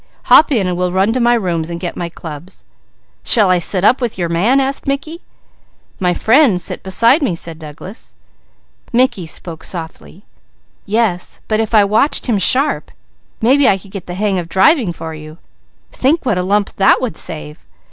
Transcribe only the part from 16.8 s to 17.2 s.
would